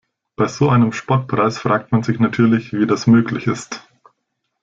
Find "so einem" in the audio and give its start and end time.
0.47-0.93